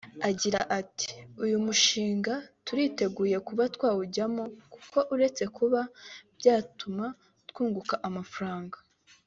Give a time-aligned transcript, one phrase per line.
[0.29, 1.09] Agira ati
[1.43, 2.33] “Uyu mushinga
[2.65, 4.43] turiteguye kuba twawujyamo
[4.73, 5.81] kuko uretse kuba
[6.39, 7.05] byatuma
[7.49, 8.77] twunguka amafaranga